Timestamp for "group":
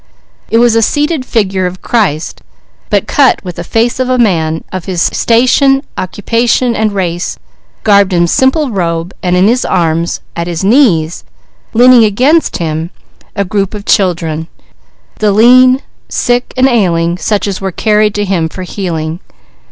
13.45-13.75